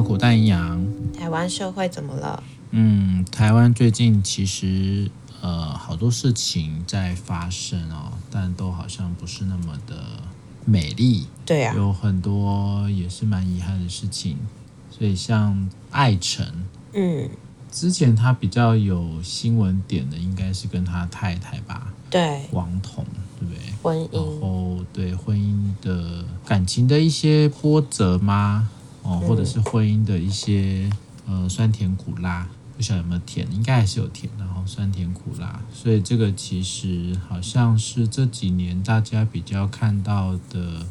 [0.00, 0.86] 好苦淡营养。
[1.12, 2.42] 台湾社会怎么了？
[2.70, 5.10] 嗯，台湾最近其实
[5.42, 9.94] 呃好多事情在发生哦，但都好像不是那么的
[10.64, 11.26] 美丽。
[11.44, 14.38] 对啊，有很多也是蛮遗憾的事情。
[14.90, 16.46] 所以像艾成，
[16.94, 17.28] 嗯，
[17.70, 21.92] 之前他比较有新闻点的，应该是跟他太太吧？
[22.08, 23.04] 对，王彤，
[23.38, 23.60] 对不对？
[23.82, 28.70] 婚姻，然后对婚姻的感情的一些波折吗？
[29.02, 30.90] 哦，或者是婚姻的一些
[31.26, 35.60] 呃酸甜苦辣，不晓得有没有甜，应该还是有甜，然后酸甜苦辣。
[35.72, 40.86] 所以这个其实好像是这几年大家比较看到的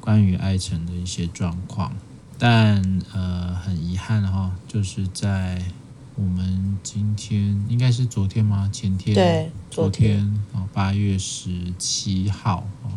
[0.00, 1.92] 关于爱情的一些状况，
[2.38, 5.62] 但呃很遗憾哈，就是在
[6.16, 8.68] 我们今天应该是昨天吗？
[8.72, 9.14] 前天？
[9.14, 12.90] 对，昨天哦，八月十七号哦。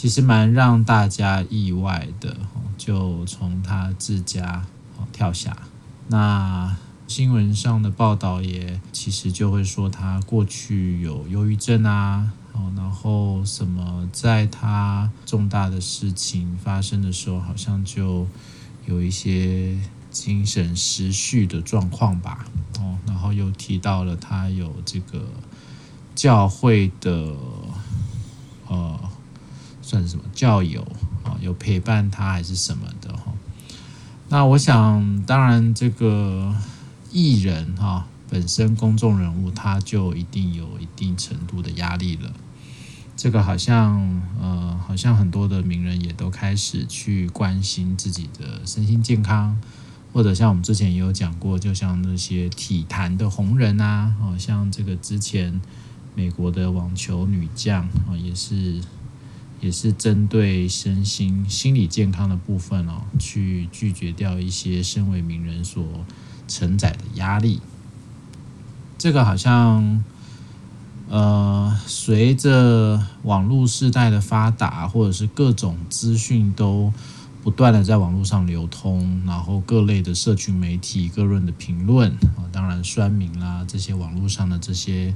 [0.00, 2.36] 其实蛮让大家意外的，
[2.76, 4.64] 就从他自家
[5.12, 5.56] 跳下。
[6.06, 6.76] 那
[7.08, 12.30] 新闻上的报道也其实就会说他过去有忧郁症啊，
[12.76, 18.24] 然后什么在他重大的事情发生的时候，好像就
[18.86, 19.76] 有一些
[20.12, 22.46] 精神失序的状况吧。
[22.78, 25.26] 哦，然后又提到了他有这个
[26.14, 27.34] 教会的
[28.68, 28.96] 呃。
[29.88, 30.82] 算什么教友
[31.24, 31.32] 啊？
[31.40, 33.32] 有陪伴他还是什么的哈？
[34.28, 36.54] 那我想，当然这个
[37.10, 42.30] 艺人哈本身公众人物，他就一定有一定程度的压力了。
[43.16, 49.58] 这个好像呃，好像很多的名人也都开始去关心自己的身心健康，
[50.12, 55.58] 或者像我们之前也有讲过，就像那些体坛的红人啊，好像这个之前
[56.14, 58.82] 美国的网球女将啊，也是。
[59.60, 65.84] 也是针对身心心理健康的部分哦，去拒绝掉一些身为名人所
[66.46, 67.60] 承载的压力。
[68.96, 70.04] 这个好像，
[71.08, 76.92] 呃，随着网络时代的发达，或者是各种资讯都
[77.42, 85.14] 不断的在网络上流通，然后各类的社群媒体、各论的评论啊，当然酸民啦，这些网络上的这些。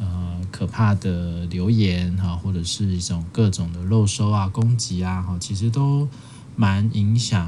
[0.00, 6.08] 呃，可怕的留言哈，或者是一种各种的漏收啊、攻击啊，哈，其实都
[6.54, 7.44] 蛮影响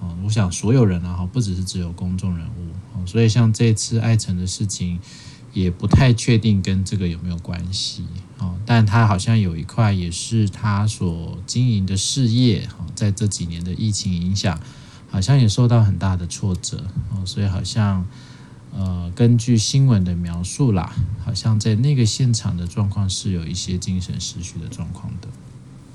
[0.00, 0.10] 啊。
[0.24, 4.98] 我想所有人啊，哈，不只是只有公众人物，所以像这次艾成的事情，
[5.52, 8.04] 也不太确定跟这个有没有关系
[8.38, 8.52] 啊。
[8.66, 14.58] 但他好像有一块也是他所经营的事业，在这几年的疫情影响，
[15.08, 18.04] 好像也受到很大的挫折哦，所以好像。
[18.74, 25.28] 呃，根据新闻的描述啦，好像在那个现场的状况是有一些精神失序的状况的。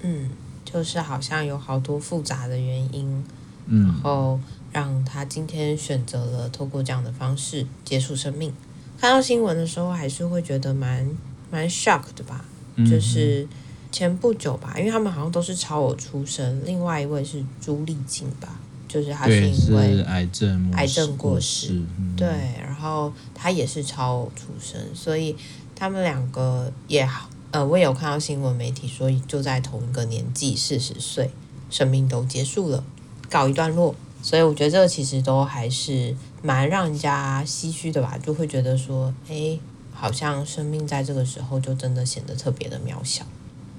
[0.02, 0.30] 嗯，
[0.64, 3.24] 就是好像有好多复杂的原因，
[3.66, 4.40] 嗯，然后
[4.72, 8.54] 让他今天选择了透过这样的方式结束生命。
[9.00, 11.10] 看到新闻的时候，还是会觉得蛮
[11.50, 12.46] 蛮 shock 的吧？
[12.78, 13.48] 就是
[13.92, 18.60] 前不久吧，因为他们好像都是超我出生，另外一位是朱丽静吧。
[18.88, 22.28] 就是他是因为癌症癌症过世，嗯、对，
[22.58, 25.36] 然然后他也是超偶出生，所以
[25.76, 31.32] 他们两个也好，呃，我有看到新闻媒体说，就在同一个年纪，四十岁，
[31.72, 32.84] 生命都结束了，
[33.32, 33.96] 告一段落。
[34.22, 39.58] 所以我觉得这个其实都还是蛮让人家唏嘘的吧，就会觉得说，哎，
[39.92, 43.26] 好像生命在这个时候就真的显得特别的渺小。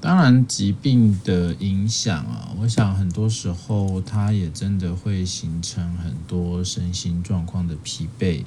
[0.00, 8.44] 当然，疾病的影响啊，我想很多时候它也真的会形成很多身心状况的疲惫。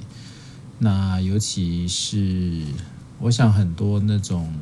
[0.82, 2.64] 那尤其是
[3.20, 4.52] 我想很多那种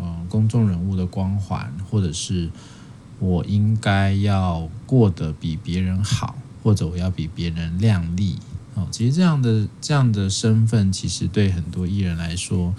[0.00, 2.50] 嗯公众人物的光环，或者是
[3.20, 8.36] 我应该要过得比别人好，或者我要比别人靓丽
[8.74, 8.88] 哦。
[8.90, 12.74] 其实这样的这样的身份，其实对很多艺人来说，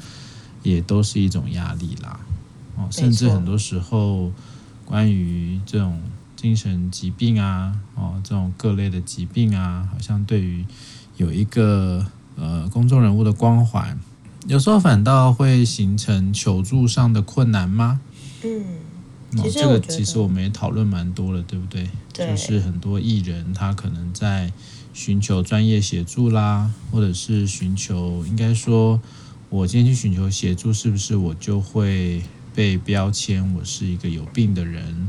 [0.61, 2.19] 也都是一种压力啦。
[2.75, 4.33] 哦甚至很多时候，
[4.83, 6.01] 关于这种
[6.35, 10.65] 精神疾病啊，哦，这种各类的疾病啊，好像对于
[11.15, 12.05] 有一个
[12.39, 13.99] 呃公众人物的光环，
[14.47, 17.99] 有时候反倒会形成求助上的困难吗？
[18.43, 18.63] 嗯，
[19.37, 21.89] 哦，这个其实我们也讨论蛮多了，对不对？
[22.13, 24.51] 对，就是很多艺人他可能在
[24.93, 28.99] 寻求专业协助啦，或者是寻求，应该说，
[29.49, 32.23] 我今天去寻求协助，是不是我就会？
[32.55, 35.07] 被标签我是一个有病的人，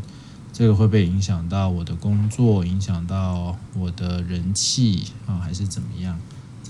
[0.52, 6.16] 这个会不会影响到我的工作，影响到我的人气啊，还是怎么样？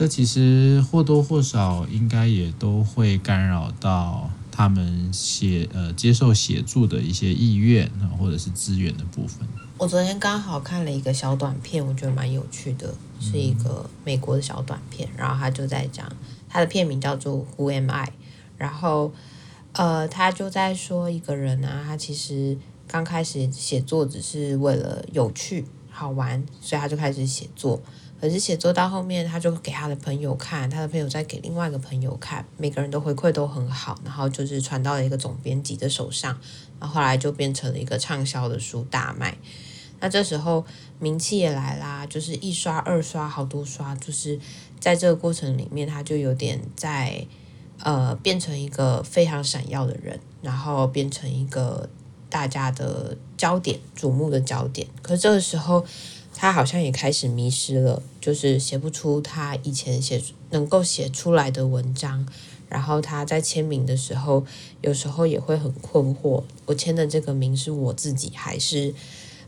[0.00, 9.47] 这其实或多或少应该也都会干扰到他们写呃接受协助的一些意愿啊，或者是资源的部分。
[9.76, 16.11] 我昨天刚好看了一个小短片，我觉得蛮有趣的，是一个美国的小短片，然后他就在讲，
[16.49, 18.06] 他的片名叫做《Who Am I》，
[18.56, 19.12] 然后
[19.73, 22.56] 呃，他就在说一个人啊，他其实
[22.88, 27.82] 刚开始写作只是为了有趣好玩，所以他就开始写作。
[28.20, 36.38] 可是写作到后面，他就给他的朋友看，他的朋友再给另外一个朋友看，每个人都回馈都很好，然后就是传到了一个总编辑的手上，
[36.78, 39.38] 然后后来就变成了一个畅销的书，大卖。
[40.00, 40.67] 那这时候
[40.99, 44.38] 名气也来啦，就是一刷、二刷、好多刷，就是
[44.78, 47.26] 在这个过程里面，他就有点在
[47.82, 51.88] 呃变成一个非常闪耀的人，然后变成一个
[52.28, 54.87] 大家的焦点、瞩目的焦点。
[55.00, 55.87] 可是这个时候。
[56.40, 62.26] 他好像也开始迷失了，就是写不出他以前写能够写出来的文章。
[62.66, 64.42] 然后他在签名的时候，
[64.81, 68.94] 有时候也会很困惑：我签的这个名是我自己，还是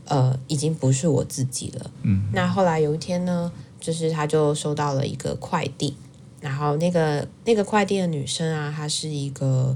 [0.05, 1.91] 呃已经不是我自己了？
[2.03, 2.29] 嗯。
[2.35, 3.51] 那后来有一天呢，
[3.81, 5.97] 就是他就收到了一个快递，
[6.43, 9.75] 然后那个那个快递的女生啊，她是一个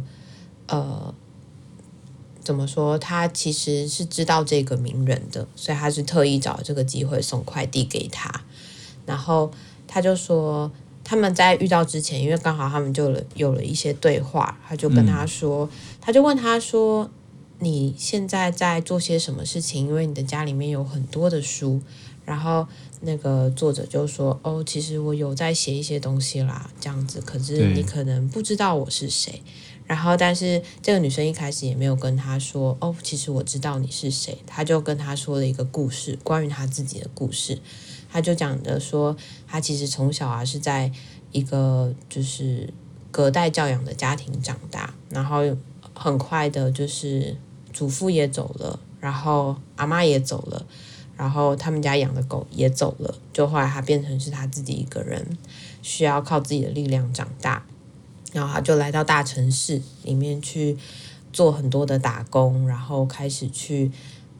[0.66, 1.14] 呃。
[2.46, 2.96] 怎么说？
[2.96, 8.30] 他其实是知道这个名人的，所以他是特意找这个机会送快递给他。
[9.04, 9.50] 然后
[9.88, 10.70] 他就说，
[11.02, 15.70] 他们在遇到之前，因为刚好他们就有了一些对话，他就跟他说，嗯、
[16.00, 17.10] 他就问他说
[17.58, 19.88] ：“你现在在做些什么事情？
[19.88, 21.80] 因为你的家里面有很多的书。”
[22.24, 22.64] 然后
[23.00, 27.20] 那个作者就说：“哦，其实我有在写一些东西啦，这样子。
[27.20, 29.42] 可是你可能不知道我是谁。”
[29.86, 34.36] 然后，但是这个女生一开始也没有跟他说哦，其实我知道你是谁。
[34.46, 37.58] 他就跟他说了一个故事，关于他自己的故事。
[38.10, 39.16] 他就讲的说，
[39.46, 40.90] 他其实从小啊是在
[41.30, 42.72] 一个就是
[43.10, 45.42] 隔代教养的家庭长大，然后
[45.94, 47.36] 很快的就是
[47.72, 50.66] 祖父也走了，然后阿妈也走了，
[51.16, 55.38] 然后他们家养的狗也走了，就后来他变成是他自己一个人，
[55.82, 57.64] 需要靠自己的力量长大。
[58.36, 60.76] 然后他就来到大城市里面去
[61.32, 63.90] 做很多的打工，然后开始去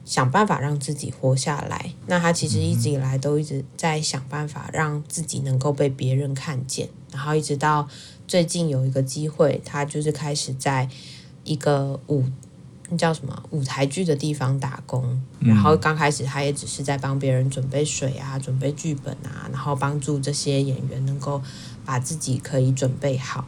[0.05, 1.93] 想办法让自己活下来。
[2.05, 7.87] 那他其实一直以来都一直在想办法让自己能够被别人看见，然后一直到
[8.27, 10.87] 最近有一个机会，他就是开始在
[11.43, 12.23] 一个舞，
[12.89, 15.19] 那叫什么舞台剧的地方打工。
[15.39, 21.41] 然后刚开始他也只是在帮别人准备水啊，准备剧本啊，然后帮助这些演员能够
[21.83, 23.47] 把自己可以准备好。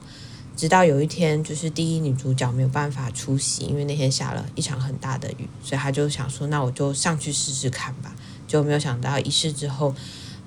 [0.59, 8.13] 直到有一天，就是第一女主角没有办法出席，因为那天下了一场很大的雨，所以他就想说，那我就上去试试看吧。
[8.45, 9.95] 就没有想到一试之后，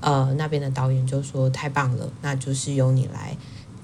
[0.01, 3.35] 呃，那边的导演就说太棒了，那就是由你来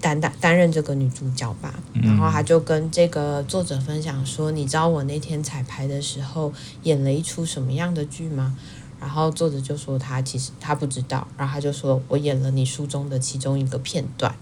[0.02, 1.72] 担担担任这个女主角吧。
[1.94, 6.52] 然后他就跟这个作者分享说，你知道我那天彩排的时候
[6.82, 8.54] 演了一出什么样的剧吗？
[9.00, 14.34] 然后作者就说他其实他不知道，然后他就说我演了你书中的其中一个片段。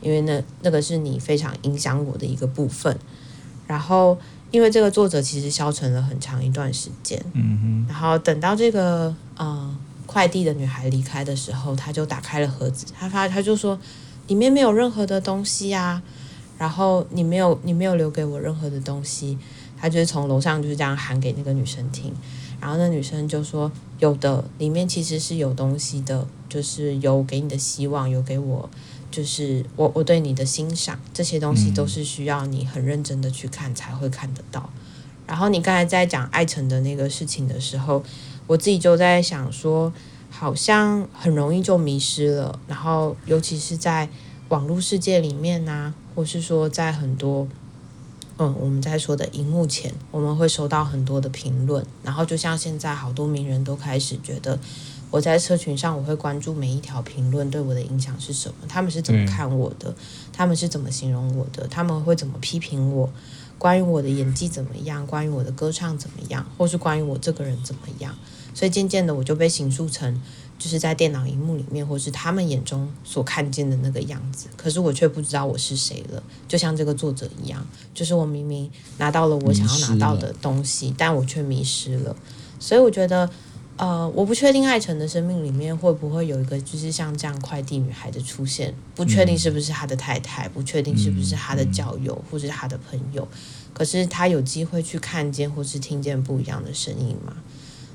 [0.00, 2.96] 因为那那个是你非常影响我的一个部分，
[3.66, 4.16] 然后
[4.50, 13.78] 因为这个作者其实消沉了很长一段时间，嗯哼，然后等到这个呃快递的女孩离开的时候，他就打开了盒子，他发他就说
[14.26, 16.02] 里面没有任何的东西啊，
[16.56, 19.36] 然后你没有你没有留给我任何的东西，
[19.76, 22.14] 他就是从楼上就是这样喊给那个女生听，
[22.60, 28.70] 然后那女生就说有的，里面其实是有东西的，就是有给你的希望，有给我。
[29.10, 34.68] 就是我我对你的欣赏，这些东西都是需要你很认真的去看才会看得到。
[35.26, 38.02] 然后你刚才在讲艾成的那个事情的时候，
[38.46, 39.92] 我自己就在想说，
[40.30, 42.58] 好像很容易就迷失了。
[42.66, 44.08] 然后尤其是在
[44.48, 47.48] 网络世界里面呢、或是说在很多
[48.38, 51.84] 嗯我们在说的荧幕前，我们会收到很多的评论。
[52.02, 54.58] 然后就像现在好多名人都开始觉得。
[55.10, 59.94] 我在社群上，我会关注每一条评论对我的影响是什么，他们是怎么看我的，
[60.32, 63.10] 他们是怎么形容我的，他们会怎么批评我，
[63.56, 68.14] 关于我的演技怎么样，关于我的歌唱怎么样，或是关于我这个人怎么样。
[68.52, 70.20] 所以渐渐的，我就被形塑成
[70.58, 74.48] 就是在电脑荧幕里面，或是他们眼中所看见的那个样子。
[74.58, 82.14] 可是我却不知道我是谁了，就像这个作者一样，就是我明明拿到了我想要拿到的东西，但我却迷失了。
[82.60, 83.30] 所以我觉得。
[83.78, 93.26] 呃，我不确定艾成的生命里面会不会有一个就是像这样快递女孩的出现，不确定是不是他的太太，不确定是不是他的教友或是他的朋友，
[93.72, 97.32] 可是他有机会去看见或是听见不一样的声音嘛。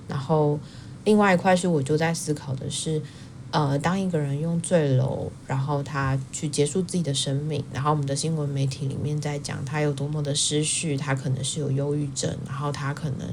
[0.08, 0.58] 然后
[1.04, 3.02] 另外一块是我就在思考的是，
[3.52, 13.28] 呃，当一个人用坠楼，然后他去结束自己的生命，然后我们的新闻媒体里面在讲他有多么的失序，他可能是有忧郁症，然后他可能，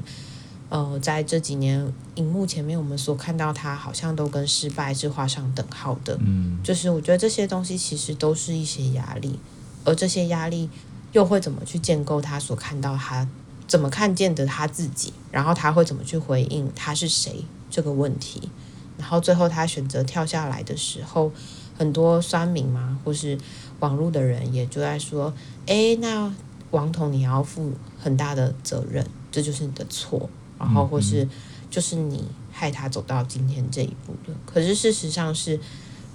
[0.71, 6.17] 呃，在这几年荧幕前面我们所看到他好像都跟失败是画上等号的。
[6.25, 9.37] 嗯，就是我觉得这些东西其实都是一些压力，
[9.83, 10.69] 而这些压力
[11.11, 13.27] 又会怎么去建构他所看到他
[13.67, 18.49] 怎么看见的他自己，然后他会怎么去回应他是谁这个问题。
[18.97, 21.33] 然后最后他选择跳下来的时候，
[21.77, 23.37] 很多酸民嘛，或是
[23.81, 25.33] 网络的人也就在说
[25.67, 26.33] ：“诶，那
[26.69, 30.29] 王彤你要负很大的责任，这就是你的错。”
[30.63, 31.27] 然后或是
[31.69, 34.33] 就是你害他走到今天这一步的。
[34.45, 35.59] 可是事实上是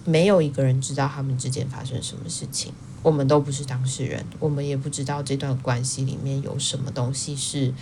[0.04, 2.72] 没有一个人知道他们之间发生什么事情，
[3.02, 7.72] 我们都不是当事人，我们也不知道这段关系里面有什么东西是。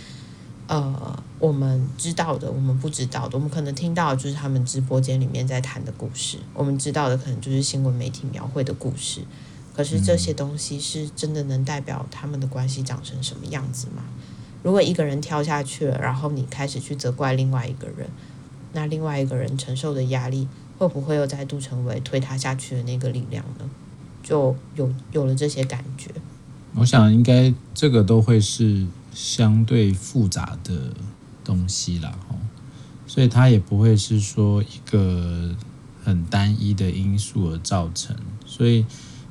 [0.67, 9.21] 呃，我们知道的，我们不知道的，我们可能听到的就是他们直播间里面在谈的故事，我们知道的可能就是新闻媒体描绘的故事。
[9.75, 14.01] 可是这些东西是真的能代表他们的关系长成什么样子吗？
[14.65, 18.09] 如果一个人跳下去了，然后你开始去责怪另外一个人，
[18.73, 20.47] 那另外一个人承受的压力
[20.79, 23.69] 会不会又再度成为推他下去的那个力量呢？
[24.23, 26.09] 就有有了这些感觉。
[26.73, 28.85] 我想应该这个都会是。
[29.15, 30.91] 相对复杂的
[31.41, 32.35] 东西啦，吼，
[33.07, 35.55] 所以它也不会是说一个
[36.03, 38.13] 很单一的因素而造成，
[38.45, 38.85] 所以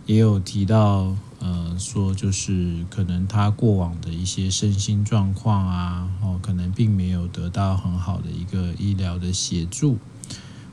[0.06, 1.14] 也有提到，
[1.44, 9.98] 呃，说就是可能他过往的一些身心状况啊，哦，可能并没有得到很好的一个医疗的协助，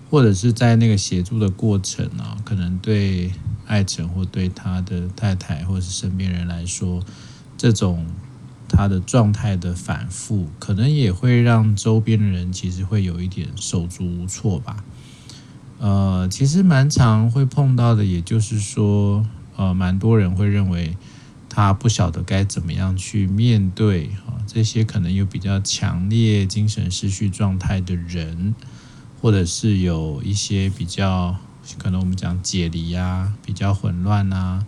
[0.10, 3.34] 或者是在那个协助的过程啊，可能对
[3.68, 7.04] 艾成或对他的太太或是身边人来说，
[7.58, 8.06] 这种。
[8.74, 14.86] 他的状态的反复，可能也会让周边的人其实会有一点手足无措吧。
[15.80, 19.26] 呃，其实蛮常会碰到的，也就是说，
[19.62, 20.98] 呃，蛮多人会认为
[21.48, 28.56] 他不晓得该怎么样去面对啊，这些可能有比较强烈精神失序状态的人，
[29.22, 31.38] 或者是有一些比较
[31.78, 34.66] 可能我们讲解离啊，比较混乱啊。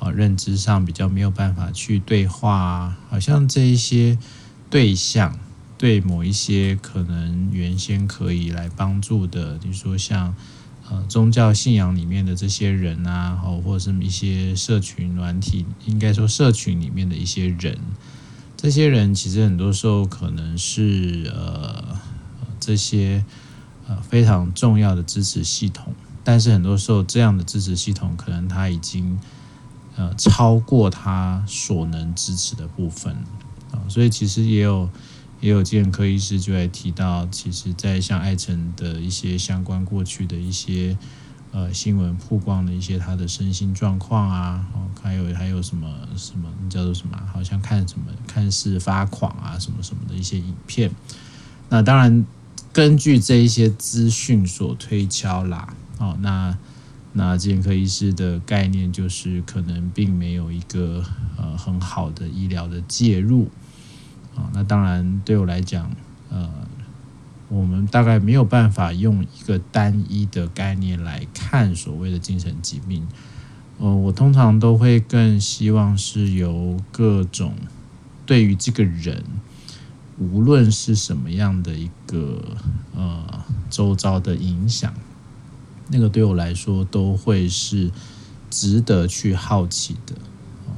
[0.00, 4.18] 啊，认知上比较没有办法去对话啊，好像这一些
[4.68, 5.38] 对象
[5.78, 10.34] 对某一些可能原先可以来帮助的，比如说像
[10.92, 17.78] 呃宗教信仰里面的这些人啊，或者是一些社群软体，应该说社群里面的一些人，
[18.56, 21.98] 这些人其实很多时候可能是呃
[22.60, 23.24] 这些
[23.88, 29.18] 呃非常重要的支持系统，但是很多时候这样的支持系统可能他已经。
[29.94, 33.14] 呃，超过他所能支持的部分
[33.72, 34.88] 啊，所以其实也有
[35.42, 40.96] 也有健科医师就会提到，其实，在像艾辰的一些相关过去的一些
[41.50, 50.90] 呃新闻曝光的一些他的身心状况啊，哦，还有还有什么什么叫做什么，好像看什么看似发狂啊什么什么的一些影片，
[51.68, 52.24] 那当然
[52.72, 56.56] 根据这一些资讯所推敲啦，哦，那。
[57.14, 61.04] 那健科医师的概念就是，可能并没有一个
[61.36, 63.50] 呃很好的医疗的介入
[64.34, 64.50] 啊。
[64.52, 65.90] 那当然对我来讲，
[66.30, 66.50] 呃，
[67.48, 73.06] 我们大概没有办法用一个单一的概念来看所谓的精神疾病。
[73.78, 77.54] 呃，我通常都会更希望是由各种
[78.24, 79.24] 对于这个人，
[80.18, 82.56] 无论是什么样的一个
[82.94, 84.92] 呃周遭的影响。
[85.88, 87.90] 那个对我来说都会是
[88.48, 90.14] 值得去好奇的，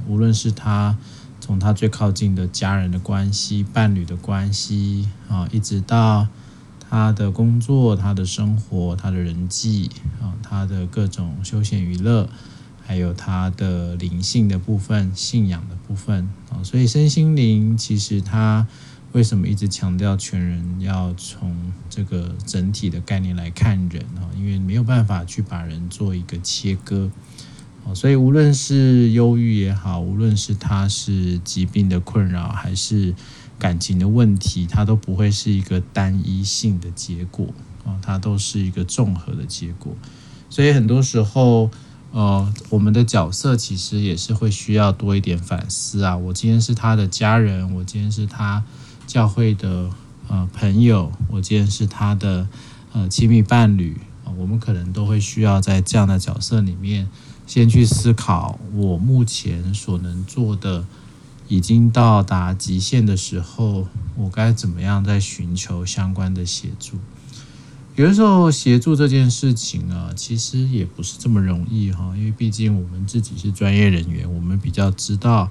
[0.07, 0.97] 无论是他
[1.45, 6.27] 从他最靠近的家人的关系、伴侣的关系啊，一直到
[6.89, 12.27] 他的工作、他的生活、他的人际啊，他的各种休闲娱乐，
[12.83, 18.65] 还有他的灵性的部分、信仰的部分啊，所以身心灵其实他。
[19.11, 21.55] 为什么一直强调全人要从
[21.89, 24.27] 这个整体的概念来看人啊？
[24.35, 27.09] 因为没有办法去把人做一个切割，
[27.93, 33.13] 所以无论是忧郁也好，无论是他是疾病的困扰，还是
[33.59, 37.53] 感情的问题，它都不会是一个单一性的结果
[37.85, 39.93] 啊，它都是一个综合的结果。
[40.49, 41.69] 所以很多时候，
[42.11, 46.17] 呃，我们的角色其实也是会需要多一点反思啊。
[46.17, 48.63] 我今天是他的家人，我今天是他。
[49.07, 49.91] 教会的
[50.27, 52.47] 呃朋友，我今天是他的
[52.91, 57.07] 呃亲密伴侣啊，我们可能都会需要在这样的角色里面，
[57.45, 60.85] 先去思考我目前所能做的
[61.47, 66.97] 已经到达极限的时候，我该怎么样再寻求相关的协助。
[67.95, 75.49] 有的时候协助这件事情啊，其实也不是这么容易哈，因为毕竟我们自己是专业人员，我们比较知道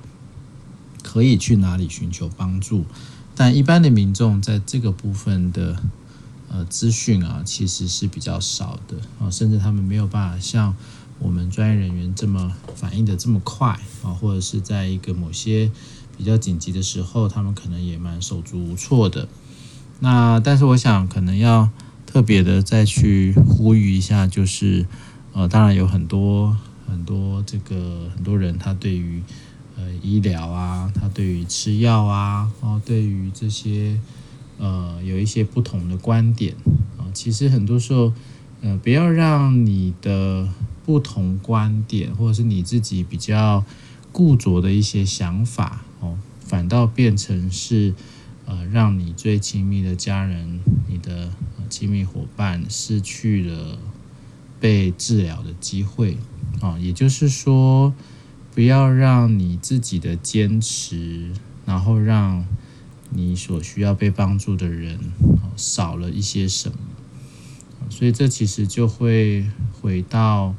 [1.02, 2.84] 可以去哪里寻求帮助，
[3.34, 5.80] 但一般的民众在这个部分的
[6.50, 10.76] 呃资讯啊，其实是比较少的啊，甚至他们没有办法像
[11.24, 13.68] 我们专业人员这么反应的这么快
[14.04, 15.70] 啊，或者是在一个某些
[16.16, 19.26] 比较紧急的时候，他们可能也蛮手足无措的。
[19.98, 21.70] 那但是我想可能要。
[22.06, 24.86] 特别的再去呼吁一下，就是
[25.32, 29.20] 呃，当然有很多很多这个很多人，他对于
[29.76, 33.98] 呃医疗啊，他对于吃药啊，哦，对于这些
[34.58, 36.54] 呃有一些不同的观点
[36.96, 38.12] 啊，其实很多时候
[38.60, 40.48] 呃，不要让你的
[40.84, 43.64] 不同观点，或者是你自己比较
[44.12, 47.94] 固着的一些想法哦，反倒变成是
[48.46, 51.30] 呃，让你最亲密的家人，你的。
[51.70, 53.78] 亲密伙伴失去了
[54.60, 56.18] 被治疗的机会
[56.60, 57.92] 啊，也就是说，
[58.54, 61.32] 不要让你自己的坚持，
[61.64, 62.46] 然后让
[63.10, 65.00] 你所需要被帮助的人
[65.56, 66.76] 少了一些什么。
[67.90, 70.54] 所以这其实就会回到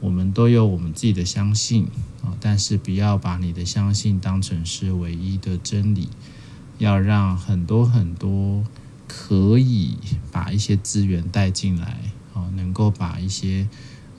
[0.00, 1.84] 我们都有我们自己的相信
[2.22, 6.08] 啊，但是不要把你的相信当成是唯一的真理，
[6.78, 8.64] 要让很多很多。
[9.10, 9.96] 可以
[10.30, 11.98] 把一些资源带进来，
[12.34, 13.66] 啊，能够把一些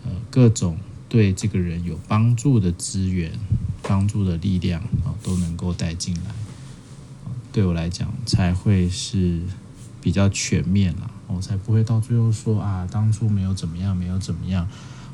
[0.03, 3.31] 呃各种对这个人有帮助的资源、
[3.83, 6.31] 帮助的力量啊，都能够带进来。
[7.53, 9.43] 对我来讲，才会是
[10.01, 14.67] 比较全面了，我才不会到最后说啊，当初没有怎么样，没有怎么样。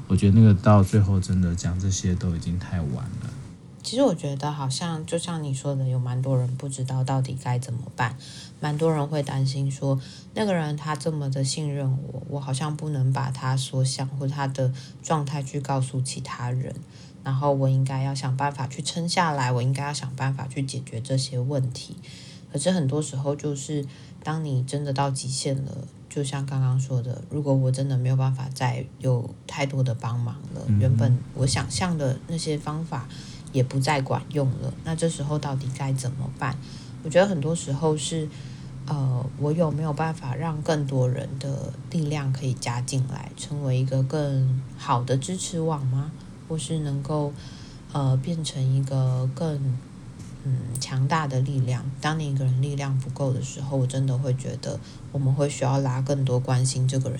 [0.08, 3.30] 我觉得那个到最后真的讲这些都已经太晚了。
[3.82, 8.18] 其实我觉得好像就像你说的，有蛮多人不知道到底该怎么办，
[8.60, 10.02] 蛮多人会担心说，
[10.34, 16.74] 那个人他这么的信任我，我好像不能把他所想或他的状态去告诉其他人，
[17.24, 21.96] 然后我应该要想办法去撑下来，我应该要想办法去解决这些问题。
[22.52, 23.86] 可是很多时候就是
[24.24, 33.06] 当你真的到极限了，就像刚刚说的，如果我真的没有办法再有太多的帮忙了，原本我想象的那些方法。
[33.52, 36.54] 也不再管用了，那这时候到底该怎么办？
[37.06, 38.28] 我觉得很多时候是，
[38.86, 46.12] 呃，我有没有办法让更多人的力量可以加进来，成为一个更好的支持网吗？
[46.50, 47.32] 或是能够，
[47.94, 49.58] 呃，变成一个更
[50.46, 51.84] 嗯强大的力量？
[52.00, 54.80] 当你一个人力量不够的时候，我真的会觉得
[55.12, 57.20] 我们会需要拉更多关心这个人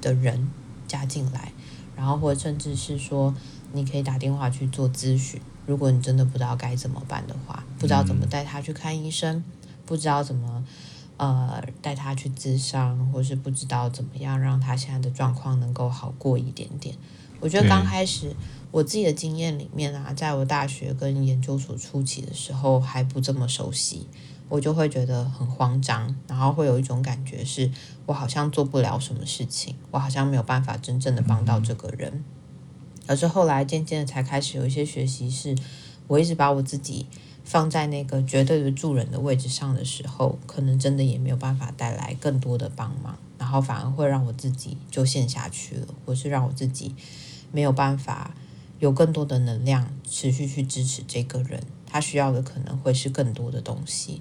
[0.00, 0.48] 的人
[0.88, 1.52] 加进来，
[1.94, 3.34] 然后或者甚至是说，
[3.72, 5.40] 你可以打电话去做咨询。
[5.66, 9.44] 如果你真的不知道该怎么办的话，不知道怎么带他去看医生，
[9.84, 10.64] 不知道怎么
[11.16, 16.96] 呃带他去咨商，或是不知道怎么样让他现在的状况能够好过一点点。
[17.40, 18.34] 我觉得刚开始
[18.70, 24.06] 我自己的经验里面啊，在我大学跟研究所初期的时候还不这么熟悉，
[24.48, 27.70] 我就会觉得很慌张，然后会有一种感觉是
[28.04, 32.22] 我好像做不了什么事情，我好像没有办法真正的帮到这个人。
[33.06, 35.56] 而是后来渐渐的才开始有一些学习，是
[36.08, 37.06] 我一直把我自己
[37.44, 46.94] 放在那个绝对的助人的位置上的时候，可能真的也没有办法带来更多的帮忙，然后反而会让我自己就陷下去了，或是让我自己
[47.52, 48.34] 没有办法
[48.78, 54.20] 有更多的能量持续去支持这个人，他需要的可能会是更多的东西。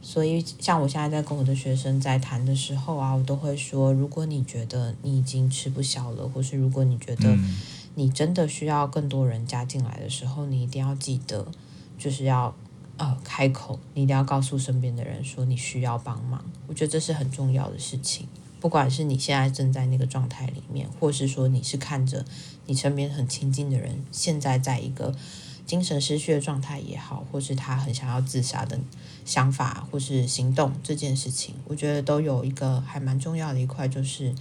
[0.00, 7.60] 所以像我现在在跟我的学生在谈的时候啊，我都会说，如果你觉得你已经吃不消了，或是如果你觉得，嗯
[7.94, 11.46] 你真的需要更多人加进来的时候，你一定要记得，
[11.98, 12.54] 就是要
[12.96, 16.42] 呃开口，你一定要告诉身边的人说你需要帮忙。
[16.66, 18.26] 我觉得这是很重要的事情。
[18.62, 22.24] 不管是你现在正在那个状态里面，或是说你是看着
[22.66, 25.12] 你身边很亲近的人现在在一个
[25.66, 28.78] 精神失去的状态也好，或是他很想要自杀的
[29.24, 34.32] 想法或是行动这件事情，我觉得都有一个还蛮重要的一块，就是。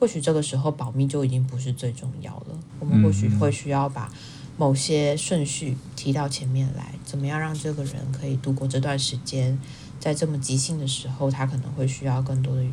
[0.00, 2.56] 或许这个时候保密就已经不是最重要了。
[2.78, 4.08] 我们或许会需要把
[4.56, 9.58] 某些顺序提到前面来，怎么样让这个人可以度过这段时间？
[9.98, 12.64] 在这么急性的时候，他可能会需要更多的、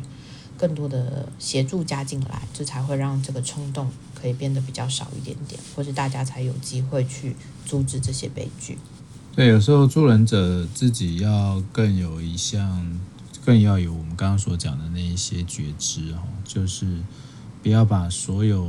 [0.58, 8.78] 更多的协助加进来，这才会让这个冲动可以变得比较少一点点，或是大家才有机会去阻止这些悲剧。
[9.34, 12.98] 对，有时候助人者自己要更有一项。
[13.44, 16.84] 更要有我们刚刚所讲的那一些觉知哦，就是
[17.62, 18.66] 不要把所有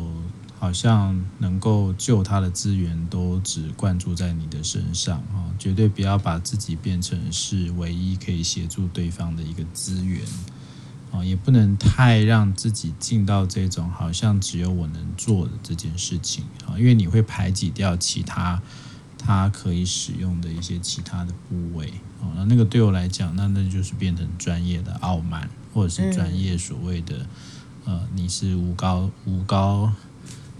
[0.59, 10.21] 好像能够救他的资源都只灌注在你的身上哦，绝对不要把自己变成是唯一可以协助对方的一个资源。
[11.11, 18.61] 啊，也不能太让自己进到这种好像只有我能做的这件事情啊，因为你会排挤掉其他
[19.17, 21.87] 他可以使用的一些其他的部位
[22.21, 22.27] 啊。
[22.35, 27.25] 那那个对我来讲，那那就是变成专业的傲慢，或者是专业所谓的
[27.85, 29.91] 呃，你是无高无高，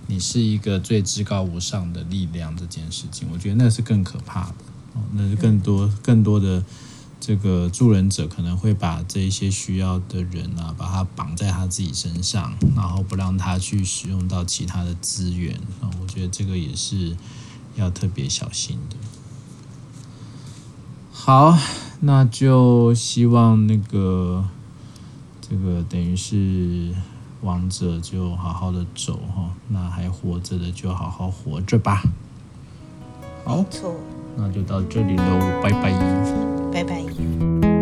[0.07, 4.55] 你是一个最至高无上的力量这件事情，我觉得那是更可怕的
[4.95, 6.63] 啊，那是更多更多的。
[7.19, 15.89] 这个助人者可能会把这一些需要的人啊，把他绑在他自己身上，然后不让他去使用到其他的资源啊。
[16.01, 17.17] 我觉得这个也是
[17.75, 18.95] 要特别小心的。
[21.11, 21.57] 好，
[21.99, 24.45] 那就希望那个
[25.41, 26.93] 这个等于是
[27.41, 32.03] 王者就好好的走哈，那还活着的就好好活着吧。
[33.43, 33.95] 好，错，
[34.37, 36.56] 那就到这里喽，拜拜。
[36.71, 37.76] 拜拜。